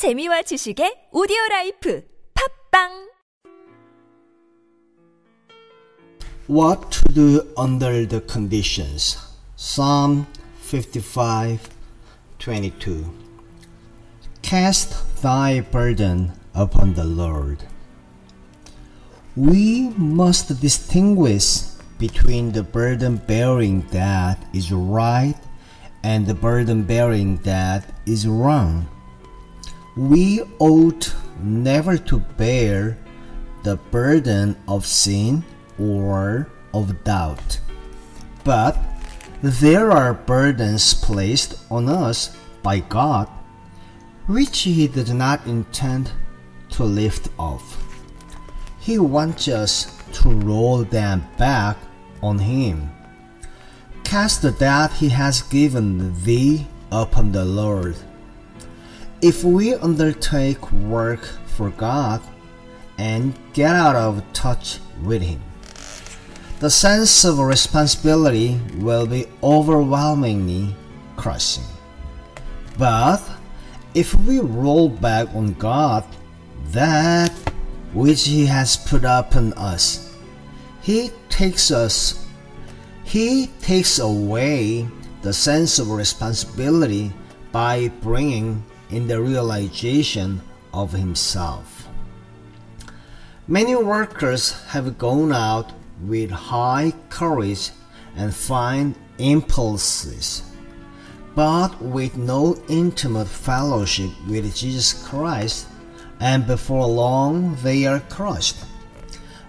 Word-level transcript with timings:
재미와 0.00 0.40
지식의 0.48 1.10
오디오 1.12 1.36
라이프 1.50 2.02
팝빵 2.32 3.10
What 6.48 6.88
to 6.88 7.12
do 7.12 7.42
under 7.54 8.08
the 8.08 8.22
conditions. 8.26 9.18
Psalm 9.56 10.24
55 10.62 11.68
22. 12.38 13.12
Cast 14.40 15.20
thy 15.20 15.60
burden 15.60 16.32
upon 16.54 16.94
the 16.94 17.04
Lord. 17.04 17.68
We 19.36 19.92
must 19.98 20.62
distinguish 20.62 21.76
between 21.98 22.52
the 22.52 22.64
burden 22.64 23.20
bearing 23.28 23.84
that 23.92 24.40
is 24.54 24.72
right 24.72 25.36
and 26.02 26.26
the 26.26 26.32
burden 26.32 26.84
bearing 26.84 27.36
that 27.44 27.84
is 28.06 28.26
wrong. 28.26 28.88
We 29.96 30.42
ought 30.58 31.14
never 31.42 31.98
to 31.98 32.18
bear 32.18 32.96
the 33.62 33.76
burden 33.76 34.56
of 34.68 34.86
sin 34.86 35.44
or 35.78 36.48
of 36.72 37.04
doubt. 37.04 37.60
But 38.44 38.78
there 39.42 39.90
are 39.90 40.14
burdens 40.14 40.94
placed 40.94 41.56
on 41.70 41.88
us 41.88 42.36
by 42.62 42.80
God 42.80 43.28
which 44.30 44.60
He 44.60 44.86
did 44.86 45.12
not 45.12 45.44
intend 45.46 46.12
to 46.70 46.84
lift 46.84 47.28
off. 47.36 47.82
He 48.78 48.98
wants 48.98 49.48
us 49.48 49.98
to 50.22 50.30
roll 50.30 50.84
them 50.84 51.26
back 51.36 51.76
on 52.22 52.38
Him. 52.38 52.90
Cast 54.04 54.42
that 54.42 54.92
He 54.92 55.08
has 55.08 55.42
given 55.42 56.14
thee 56.22 56.66
upon 56.92 57.32
the 57.32 57.44
Lord. 57.44 57.96
If 59.22 59.44
we 59.44 59.74
undertake 59.74 60.72
work 60.72 61.22
for 61.44 61.68
God 61.68 62.22
and 62.96 63.34
get 63.52 63.76
out 63.76 63.94
of 63.94 64.24
touch 64.32 64.78
with 65.02 65.20
Him, 65.20 65.42
the 66.60 66.70
sense 66.70 67.26
of 67.26 67.38
responsibility 67.38 68.58
will 68.78 69.06
be 69.06 69.26
overwhelmingly 69.42 70.74
crushing. 71.16 71.64
But 72.78 73.20
if 73.92 74.14
we 74.14 74.40
roll 74.40 74.88
back 74.88 75.28
on 75.34 75.52
God 75.52 76.04
that 76.68 77.30
which 77.92 78.24
He 78.26 78.46
has 78.46 78.78
put 78.78 79.04
upon 79.04 79.52
us, 79.52 80.16
He 80.80 81.10
takes 81.28 81.70
us, 81.70 82.24
He 83.04 83.48
takes 83.60 83.98
away 83.98 84.88
the 85.20 85.34
sense 85.34 85.78
of 85.78 85.90
responsibility 85.90 87.12
by 87.52 87.88
bringing 88.00 88.64
in 88.90 89.06
the 89.06 89.20
realization 89.20 90.42
of 90.72 90.92
Himself. 90.92 91.88
Many 93.46 93.74
workers 93.74 94.52
have 94.68 94.98
gone 94.98 95.32
out 95.32 95.72
with 96.02 96.30
high 96.30 96.92
courage 97.08 97.70
and 98.16 98.34
fine 98.34 98.94
impulses, 99.18 100.42
but 101.34 101.80
with 101.82 102.16
no 102.16 102.56
intimate 102.68 103.28
fellowship 103.28 104.10
with 104.28 104.54
Jesus 104.54 105.06
Christ, 105.06 105.66
and 106.20 106.46
before 106.46 106.86
long 106.86 107.56
they 107.62 107.86
are 107.86 108.00
crushed. 108.00 108.56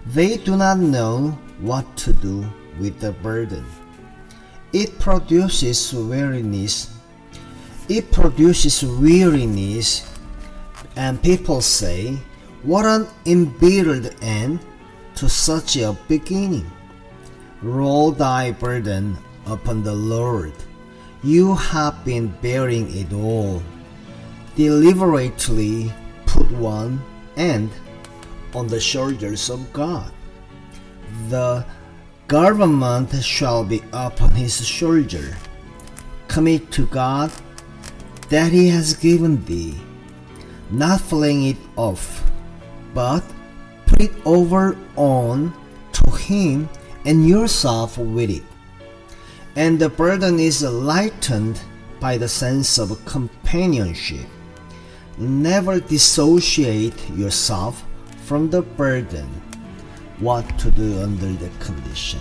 They 0.06 0.36
do 0.36 0.56
not 0.56 0.78
know 0.78 1.38
what 1.60 1.96
to 1.98 2.12
do 2.12 2.44
with 2.80 2.98
the 2.98 3.12
burden. 3.12 3.64
It 4.72 4.98
produces 4.98 5.92
weariness. 5.94 6.90
It 7.88 8.12
produces 8.12 8.84
weariness, 8.84 10.08
and 10.96 11.22
people 11.22 11.60
say, 11.60 12.16
What 12.62 12.84
an 12.86 13.08
embittered 13.26 14.14
end 14.22 14.60
to 15.16 15.28
such 15.28 15.76
a 15.76 15.96
beginning. 16.06 16.70
Roll 17.60 18.12
thy 18.12 18.52
burden 18.52 19.16
upon 19.46 19.82
the 19.82 19.94
Lord. 19.94 20.52
You 21.24 21.54
have 21.54 22.04
been 22.04 22.28
bearing 22.40 22.86
it 22.96 23.12
all. 23.12 23.62
Deliberately 24.56 25.92
put 26.26 26.50
one 26.52 27.02
end 27.36 27.70
on 28.54 28.68
the 28.68 28.80
shoulders 28.80 29.50
of 29.50 29.72
God. 29.72 30.10
The 31.28 31.64
government 32.28 33.12
shall 33.22 33.64
be 33.64 33.82
upon 33.92 34.32
his 34.32 34.64
shoulder. 34.66 35.36
Commit 36.28 36.70
to 36.72 36.86
God 36.86 37.30
that 38.32 38.50
he 38.50 38.66
has 38.68 38.94
given 38.94 39.44
thee, 39.44 39.76
not 40.70 40.98
fling 41.02 41.44
it 41.44 41.56
off, 41.76 42.24
but 42.94 43.22
put 43.84 44.00
it 44.00 44.12
over 44.24 44.74
on 44.96 45.52
to 45.92 46.10
him 46.16 46.66
and 47.04 47.28
yourself 47.28 47.98
with 47.98 48.30
it. 48.30 48.42
And 49.54 49.78
the 49.78 49.90
burden 49.90 50.40
is 50.40 50.62
lightened 50.62 51.60
by 52.00 52.16
the 52.16 52.26
sense 52.26 52.78
of 52.78 53.04
companionship. 53.04 54.26
Never 55.18 55.78
dissociate 55.78 57.10
yourself 57.10 57.84
from 58.24 58.48
the 58.48 58.62
burden. 58.62 59.28
What 60.20 60.48
to 60.60 60.70
do 60.70 61.02
under 61.02 61.28
the 61.34 61.50
condition. 61.60 62.20